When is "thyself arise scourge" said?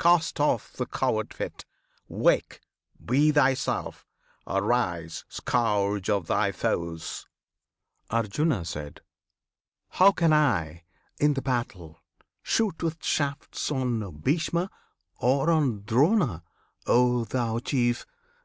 3.30-6.10